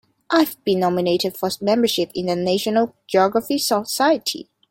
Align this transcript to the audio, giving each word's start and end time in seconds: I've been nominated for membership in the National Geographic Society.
I've 0.31 0.55
been 0.63 0.79
nominated 0.79 1.37
for 1.37 1.51
membership 1.61 2.09
in 2.15 2.25
the 2.25 2.35
National 2.35 2.95
Geographic 3.05 3.59
Society. 3.61 4.49